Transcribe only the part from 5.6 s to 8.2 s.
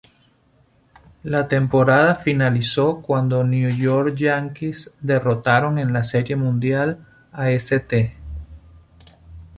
en la Serie Mundial a St.